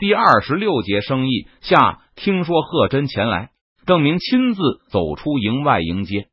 [0.00, 3.50] 第二十六节生意下，听说贺真前来，
[3.84, 6.28] 邓明亲自走出营外迎接。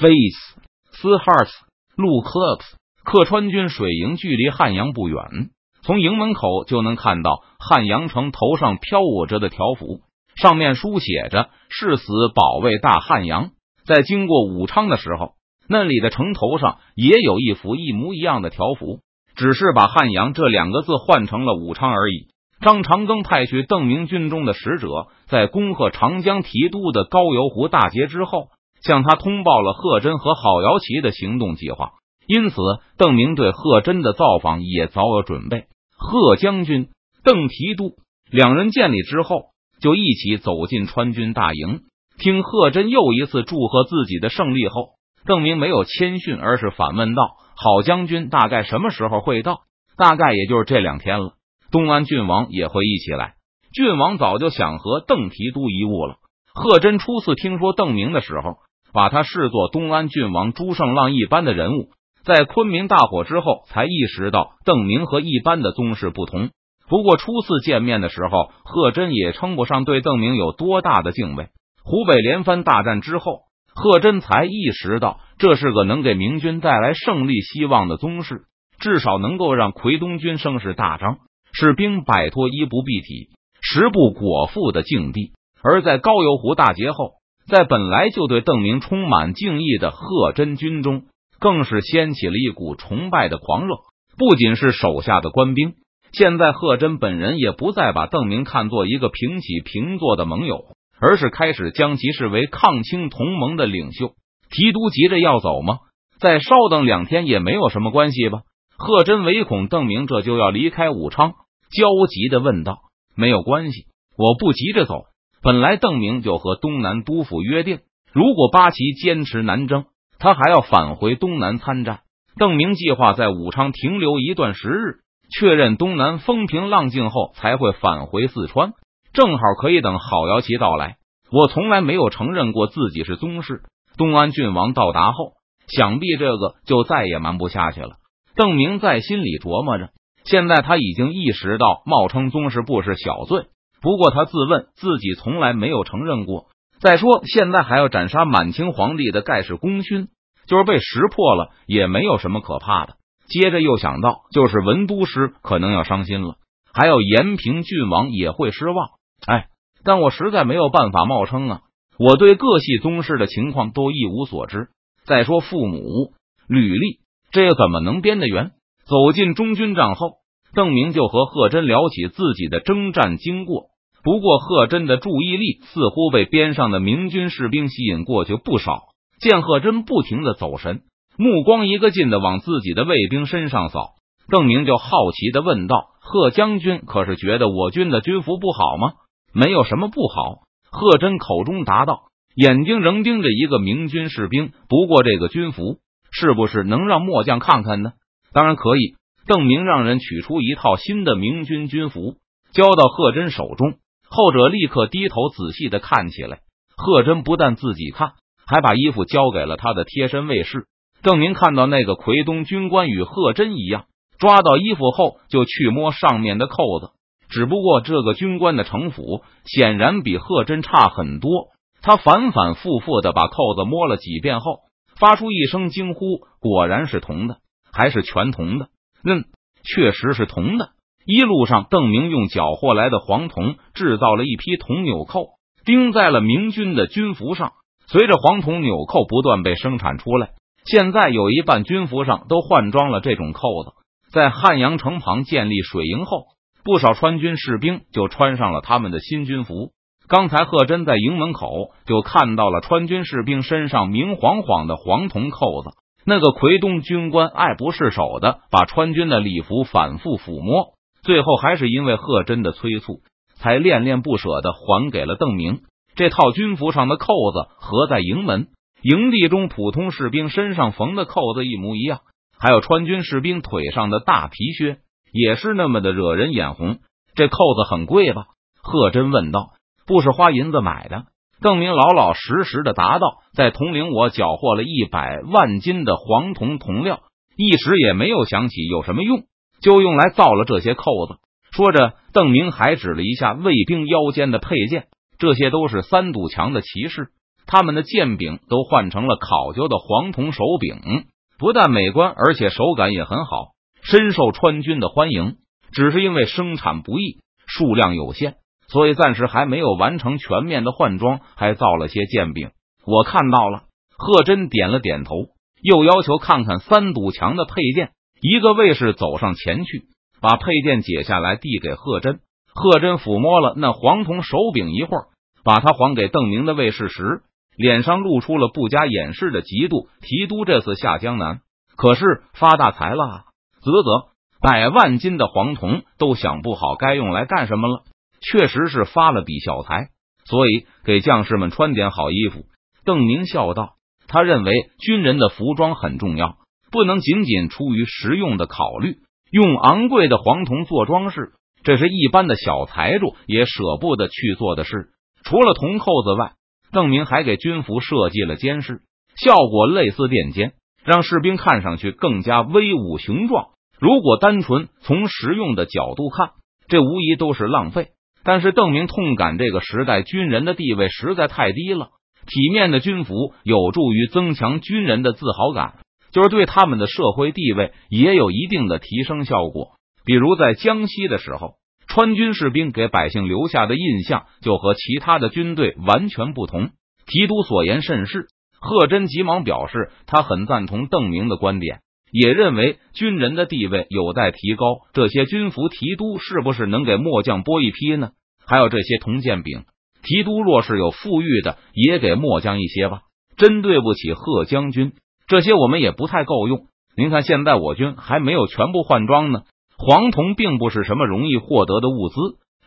[0.00, 0.60] Face
[0.90, 1.52] 斯 Hearts
[1.94, 2.58] 陆克
[3.04, 5.50] 克川军水营距离汉阳不远，
[5.84, 10.00] 从营门口就能看到汉阳城头上飘舞着的条幅，
[10.34, 13.50] 上面书写着“誓死保卫大汉阳”。
[13.86, 15.34] 在经过武昌的时候，
[15.68, 18.98] 那里的城头上也有一幅一模一样的条幅，
[19.36, 22.31] 只是把汉阳这两个字换成了武昌而已。
[22.62, 28.48] 张长庚派去邓明军中的使者，在恭贺长江提督的高邮湖大捷之后。
[28.84, 31.92] 向他通报了贺真和郝瑶琪的行动计划，
[32.26, 32.56] 因此
[32.98, 35.66] 邓明对贺真的造访也早有准备。
[35.96, 36.88] 贺将军、
[37.22, 37.92] 邓提督
[38.28, 41.82] 两人见礼之后，就一起走进川军大营，
[42.18, 44.94] 听贺真又一次祝贺自己的胜利后，
[45.26, 49.60] 邓明没有谦逊，而是反问道：“郝将军大概什么时候会到？
[49.96, 51.34] 大概也就是这两天了。
[51.72, 53.34] 东安郡王也会一起来。
[53.74, 56.16] 郡王早就想和邓提督一晤了。”
[56.54, 58.58] 贺真初次听说邓明的时候。
[58.94, 61.88] 把他视作东安郡王朱胜浪一般的人物，
[62.26, 66.50] 在昆明大火之后，才意识到邓明和一般的宗室不同。
[66.90, 71.48] 不过初次见面的时候，贺真也称不上对邓明有多大的敬畏。
[71.82, 78.42] 湖北连番大战之后，贺真才意识到这是个能给明军带来胜利希望的宗室，
[78.78, 81.16] 至少能够让奎东军声势大张，
[81.52, 85.32] 士兵摆脱衣不蔽体、食不果腹的境地。
[85.62, 87.12] 而在高邮湖大捷后。
[87.48, 91.02] 在本来就对邓明充满敬意的贺真军中，
[91.40, 93.74] 更是掀起了一股崇拜的狂热。
[94.16, 95.74] 不仅是手下的官兵，
[96.12, 100.66] 现在贺真本人也不再把邓明看作一个平起平坐的盟友，
[101.00, 104.12] 而是开始将其视为抗清同盟的领袖。
[104.48, 105.78] 提督急着要走吗？
[106.20, 108.42] 再稍等两天也没有什么关系吧？
[108.78, 111.32] 贺真唯恐邓明这就要离开武昌，
[111.72, 112.78] 焦急的问道
[113.16, 115.04] ：“没有关系，我不急着走。”
[115.42, 117.80] 本来邓明就和东南督府约定，
[118.12, 119.86] 如果八旗坚持南征，
[120.20, 122.02] 他还要返回东南参战。
[122.36, 125.00] 邓明计划在武昌停留一段时日，
[125.36, 128.72] 确认东南风平浪静后，才会返回四川，
[129.12, 130.96] 正好可以等郝瑶琪到来。
[131.32, 133.62] 我从来没有承认过自己是宗室。
[133.96, 135.32] 东安郡王到达后，
[135.66, 137.96] 想必这个就再也瞒不下去了。
[138.36, 139.90] 邓明在心里琢磨着，
[140.24, 143.46] 现在他已经意识到冒称宗室不是小罪。
[143.80, 146.46] 不过他自问自己从来没有承认过。
[146.80, 150.08] 再说现在还要斩杀满清皇帝的盖世功勋，
[150.46, 152.94] 就是被识破了也没有什么可怕的。
[153.28, 156.36] 接着又想到，就是文都师可能要伤心了，
[156.72, 158.90] 还有延平郡王也会失望。
[159.26, 159.46] 哎，
[159.84, 161.60] 但我实在没有办法冒称啊！
[161.98, 164.68] 我对各系宗室的情况都一无所知。
[165.04, 166.12] 再说父母
[166.48, 167.00] 履历，
[167.30, 168.52] 这又怎么能编得圆？
[168.86, 170.16] 走进中军帐后，
[170.54, 173.66] 邓明就和贺真聊起自己的征战经过。
[174.04, 178.82] 不过，贺真的注意力似乎被边上的明军士兵吸引过去不少。
[179.20, 180.80] 见贺真不停的走神，
[181.16, 183.90] 目光一个劲的往自己的卫兵身上扫，
[184.28, 188.94] 邓明就好奇的问道：“贺将军可是觉得我军的军服不好吗
[189.32, 194.50] ？”“没有什么不好。”贺真口中答道，眼睛仍盯着一个明军士兵。
[194.68, 195.76] 不过，这个军服
[196.10, 197.92] 是不是能让末将看看呢？
[198.32, 198.94] 当然可以。
[199.26, 202.16] 邓明让人取出一套新的明军军服，
[202.52, 203.74] 交到贺真手中。
[204.08, 206.40] 后者立刻低头仔细的看起来，
[206.76, 208.14] 贺真不但自己看，
[208.46, 210.66] 还把衣服交给了他的贴身卫士。
[211.02, 213.84] 邓明看到那个奎东军官与贺真一样，
[214.18, 216.90] 抓到衣服后就去摸上面的扣子。
[217.30, 221.48] 只不过这个军官的城府显然比贺真差很多。
[221.80, 224.60] 他反反复复的把扣子摸了几遍后，
[224.98, 227.38] 发出一声惊呼：“果然是铜的，
[227.72, 228.68] 还是全铜的？
[229.04, 229.24] 嗯，
[229.64, 230.70] 确实是铜的。”
[231.04, 235.30] 一路上，邓明用缴获来的黄铜制造了一批铜纽扣，
[235.64, 237.54] 钉在了明军的军服上。
[237.88, 240.30] 随着黄铜纽扣不断被生产出来，
[240.64, 243.72] 现在有一半军服上都换装了这种扣子。
[244.12, 246.26] 在汉阳城旁建立水营后，
[246.62, 249.72] 不少川军士兵就穿上了他们的新军服。
[250.06, 255.70] 刚才贺真在营门口就看到了川军士兵身上明晃晃的黄铜扣子。
[256.04, 260.74] 那个奎东军官爱不释手的把川军的礼服反复抚摸。
[261.02, 263.00] 最后还是因为贺真的催促，
[263.34, 265.62] 才恋恋不舍的还给了邓明
[265.94, 268.48] 这套军服上的扣子，和在营门
[268.82, 272.00] 营地中普通士兵身上缝的扣子一模一样。
[272.38, 274.78] 还有川军士兵腿上的大皮靴，
[275.12, 276.78] 也是那么的惹人眼红。
[277.14, 278.26] 这扣子很贵吧？
[278.62, 279.50] 贺真问道。
[279.86, 281.06] 不是花银子买的。
[281.42, 283.18] 邓明老老实实的答道。
[283.34, 287.00] 在铜陵，我缴获了一百万斤的黄铜铜料，
[287.36, 289.24] 一时也没有想起有什么用。
[289.60, 291.18] 就用来造了这些扣子，
[291.52, 294.86] 说着，邓明还指了一下卫兵腰间的佩剑，
[295.18, 297.10] 这些都是三堵墙的骑士，
[297.46, 301.04] 他们的剑柄都换成了考究的黄铜手柄，
[301.38, 303.52] 不但美观，而且手感也很好，
[303.82, 305.36] 深受川军的欢迎。
[305.72, 308.34] 只是因为生产不易，数量有限，
[308.72, 312.50] 所以暂时还没有完成全面的换装，还造了些剑柄。
[312.86, 313.64] 我看到了，
[313.98, 315.14] 贺真点了点头，
[315.62, 317.90] 又要求看看三堵墙的配件。
[318.22, 319.82] 一个卫士走上前去，
[320.22, 322.20] 把配件解下来，递给贺真。
[322.54, 325.04] 贺真抚摸了那黄铜手柄一会儿，
[325.44, 327.22] 把它还给邓明的卫士时，
[327.56, 329.88] 脸上露出了不加掩饰的嫉妒。
[330.00, 331.40] 提督这次下江南，
[331.76, 333.24] 可是发大财了，
[333.62, 334.08] 啧啧，
[334.40, 337.82] 百万斤的黄铜都想不好该用来干什么了。
[338.22, 339.88] 确实是发了笔小财，
[340.24, 342.46] 所以给将士们穿点好衣服。
[342.84, 343.74] 邓明笑道
[344.08, 346.36] ：“他认为军人的服装很重要。”
[346.72, 348.96] 不能仅仅出于实用的考虑，
[349.30, 351.34] 用昂贵的黄铜做装饰，
[351.64, 354.88] 这是一般的小财主也舍不得去做的事。
[355.22, 356.32] 除了铜扣子外，
[356.72, 358.80] 邓明还给军服设计了监视，
[359.16, 363.48] 效果类似垫肩，让士兵看上去更加威武雄壮。
[363.78, 366.30] 如果单纯从实用的角度看，
[366.68, 367.88] 这无疑都是浪费。
[368.24, 371.90] 但是邓明痛感这个时代军人的地位实在太低了，
[372.26, 375.74] 体面的军服有助于增强军人的自豪感。
[376.12, 379.72] 就是对他们的社会地位也有一定的提升效果。
[380.04, 381.54] 比如在江西的时候，
[381.86, 386.68] 川军士兵给百姓留下的印象就和其他的军队完全不同。
[387.06, 388.26] 提督所言甚是，
[388.60, 391.80] 贺真急忙表示他很赞同邓明的观点，
[392.12, 394.66] 也认为军人的地位有待提高。
[394.92, 398.10] 这些军服，提督是不是能给末将拨一批呢？
[398.46, 399.64] 还有这些铜剑柄，
[400.02, 403.00] 提督若是有富裕的，也给末将一些吧。
[403.36, 404.92] 真对不起贺将军。
[405.26, 406.66] 这些我们也不太够用。
[406.96, 409.44] 您看，现在我军还没有全部换装呢。
[409.78, 412.14] 黄铜并不是什么容易获得的物资，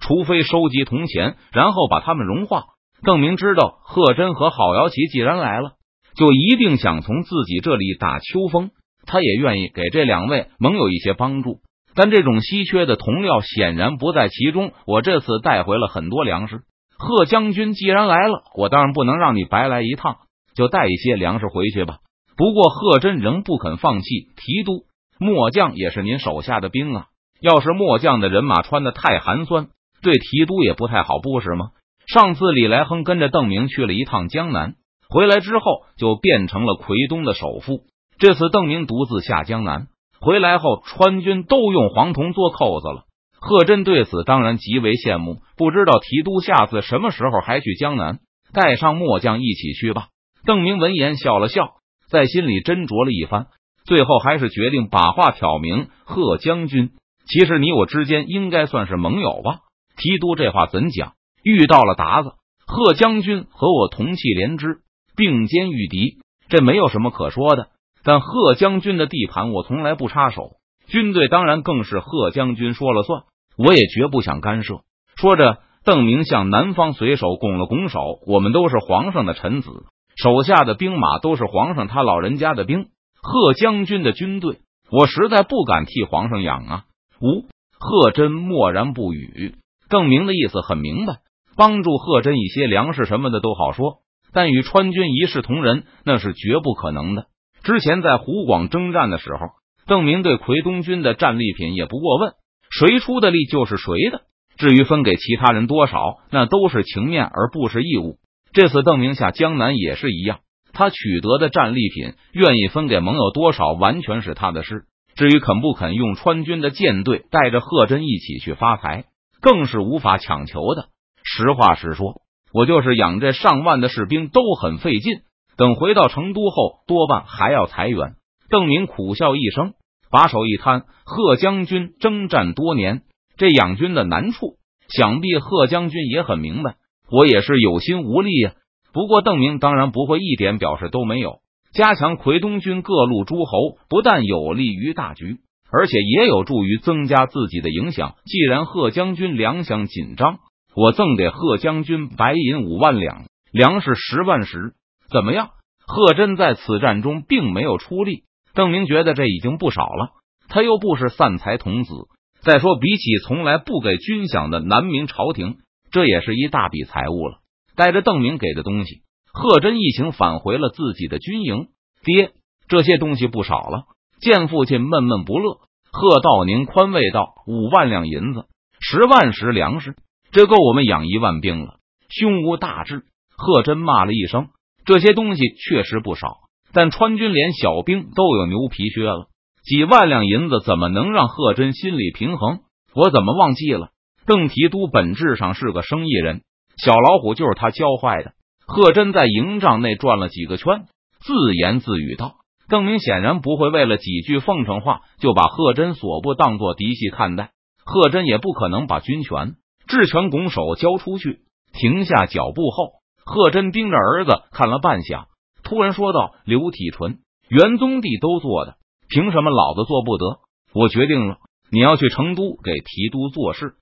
[0.00, 2.62] 除非收集铜钱，然后把它们融化。
[3.02, 5.72] 邓明知道贺真和郝瑶琪既然来了，
[6.14, 8.70] 就一定想从自己这里打秋风。
[9.06, 11.60] 他也愿意给这两位盟友一些帮助，
[11.94, 14.72] 但这种稀缺的铜料显然不在其中。
[14.86, 16.60] 我这次带回了很多粮食。
[16.98, 20.18] 贺将军既然来了，我当然不能让你白来一趟，
[20.54, 21.98] 就带一些粮食回去吧。
[22.36, 24.08] 不过贺真仍不肯放弃。
[24.36, 24.84] 提督，
[25.18, 27.06] 末将也是您手下的兵啊。
[27.40, 29.66] 要是末将的人马穿的太寒酸，
[30.00, 31.70] 对提督也不太好，不是吗？
[32.06, 34.74] 上次李来亨跟着邓明去了一趟江南，
[35.08, 35.64] 回来之后
[35.96, 37.82] 就变成了奎东的首富。
[38.22, 39.88] 这次邓明独自下江南，
[40.20, 43.02] 回来后川军都用黄铜做扣子了。
[43.40, 45.38] 贺真对此当然极为羡慕。
[45.56, 48.20] 不知道提督下次什么时候还去江南，
[48.52, 50.06] 带上末将一起去吧。
[50.46, 51.70] 邓明闻言笑了笑。
[52.08, 53.48] 在心里斟酌了一番，
[53.84, 55.88] 最后还是决定把话挑明。
[56.04, 56.90] 贺将军，
[57.26, 59.62] 其实你我之间应该算是盟友吧？
[59.96, 61.14] 提督这话怎讲？
[61.42, 62.34] 遇到了鞑子，
[62.68, 64.82] 贺将军和我同气连枝，
[65.16, 66.18] 并肩御敌，
[66.48, 67.70] 这没有什么可说的。
[68.04, 70.56] 但贺将军的地盘，我从来不插手。
[70.86, 73.22] 军队当然更是贺将军说了算，
[73.56, 74.80] 我也绝不想干涉。
[75.16, 79.70] 说着，邓明向南方随手拱了拱手：“我们都是皇上的臣子。”
[80.14, 82.88] 手下的兵马都是皇上他老人家的兵，
[83.22, 84.58] 贺将军的军队，
[84.90, 86.84] 我实在不敢替皇上养啊！
[87.20, 87.46] 吴
[87.78, 89.54] 贺真默然不语。
[89.88, 91.20] 邓明的意思很明白，
[91.56, 94.00] 帮助贺真一些粮食什么的都好说，
[94.34, 97.26] 但与川军一视同仁那是绝不可能的。
[97.62, 99.46] 之前在湖广征战的时候，
[99.86, 102.32] 邓明对奎东军的战利品也不过问，
[102.70, 104.22] 谁出的力就是谁的。
[104.56, 108.18] 至于分给其他人多少，那都是情面而不是义务。
[108.52, 110.40] 这次邓明下江南也是一样，
[110.72, 114.82] 他取得的战利品，愿意分给盟友多少，完全是他的事。
[115.14, 119.04] 至于肯不肯用川军的舰队带着贺真一起去发财，
[119.40, 120.86] 更是无法强求的。
[121.24, 125.20] 实话实说，我就是养这上万的士兵都很费劲，
[125.62, 128.16] 等回到成都后，多半还要裁员。
[128.50, 129.74] 邓明苦笑一声，
[130.10, 133.02] 把手一摊：“贺将军征战多年，
[133.36, 134.56] 这养军的难处，
[134.88, 136.74] 想必贺将军也很明白。”
[137.12, 138.54] 我也是有心无力呀。
[138.92, 141.36] 不过邓明当然不会一点表示都没有。
[141.72, 145.36] 加强奎东军各路诸侯，不但有利于大局，
[145.70, 148.16] 而且也有助于增加自己的影响。
[148.24, 150.38] 既然贺将军粮饷紧张，
[150.74, 154.72] 我赠给贺将军白银五万两，粮食十万石，
[155.12, 155.50] 怎么样？
[155.86, 160.10] 贺真在此战中并没有出力，邓明觉得这已经不少了。
[160.48, 161.92] 他又不是散财童子。
[162.40, 165.58] 再说，比起从来不给军饷的南明朝廷。
[165.90, 167.38] 这也是一大笔财物了。
[167.76, 169.02] 带着邓明给的东西，
[169.32, 171.68] 贺真一行返回了自己的军营。
[172.02, 172.32] 爹，
[172.68, 173.84] 这些东西不少了。
[174.20, 178.46] 见父亲闷闷不乐，贺道宁宽慰道：“五万两银子
[178.80, 179.94] 十万石粮食，
[180.32, 181.76] 这够我们养一万兵了。
[182.08, 183.04] 胸无大志，
[183.36, 184.48] 贺真骂了一声
[184.92, 186.36] ：“这些东西确实不少，
[186.74, 189.28] 但川军连小兵都有牛皮靴了，
[189.64, 192.58] 几万两银子怎么能让贺真心理平衡？
[192.94, 193.88] 我怎么忘记了？
[194.26, 196.42] 邓提督本质上是个生意人，
[196.76, 198.32] 小老虎就是他教坏的。”
[198.68, 200.84] 贺真在营帐内转了几个圈，
[201.20, 202.34] 自言自语道
[202.68, 209.54] ：“邓明显然不会为了几句奉承话就把贺真所部当做嫡系看待，贺真也不可能把军权、
[209.88, 211.38] 治权拱手交出去。”
[211.72, 212.90] 停下脚步后，
[213.24, 215.26] 贺真盯着儿子看了半晌，
[215.62, 218.76] 突然说道：“刘体纯、元宗帝都做的，
[219.08, 220.40] 凭什么老子做不得？
[220.74, 221.36] 我决定了，
[221.70, 223.74] 你要去成都给提督做事。”